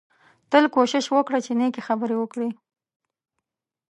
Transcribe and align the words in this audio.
تل 0.51 0.63
کوشش 0.75 1.05
وکړه 1.11 1.39
چې 1.45 1.51
نېکې 1.59 1.81
خبرې 1.87 2.15
وکړې 2.17 2.49